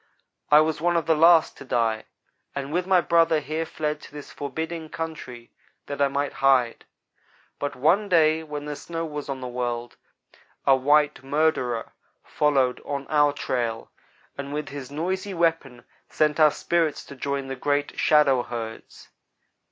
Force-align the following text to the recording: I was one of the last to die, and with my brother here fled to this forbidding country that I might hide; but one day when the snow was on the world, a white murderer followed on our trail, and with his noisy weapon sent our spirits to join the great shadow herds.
I 0.49 0.61
was 0.61 0.81
one 0.81 0.97
of 0.97 1.05
the 1.05 1.15
last 1.15 1.57
to 1.57 1.63
die, 1.63 2.05
and 2.55 2.73
with 2.73 2.87
my 2.87 3.01
brother 3.01 3.39
here 3.39 3.67
fled 3.67 4.01
to 4.01 4.11
this 4.11 4.31
forbidding 4.31 4.89
country 4.89 5.51
that 5.85 6.01
I 6.01 6.07
might 6.07 6.33
hide; 6.41 6.85
but 7.59 7.75
one 7.75 8.09
day 8.09 8.41
when 8.41 8.65
the 8.65 8.75
snow 8.75 9.05
was 9.05 9.29
on 9.29 9.41
the 9.41 9.47
world, 9.47 9.97
a 10.65 10.75
white 10.75 11.21
murderer 11.23 11.91
followed 12.23 12.81
on 12.83 13.05
our 13.11 13.31
trail, 13.31 13.91
and 14.39 14.51
with 14.51 14.69
his 14.69 14.89
noisy 14.89 15.35
weapon 15.35 15.83
sent 16.09 16.39
our 16.39 16.49
spirits 16.49 17.05
to 17.05 17.15
join 17.15 17.45
the 17.45 17.55
great 17.55 17.99
shadow 17.99 18.41
herds. 18.41 19.09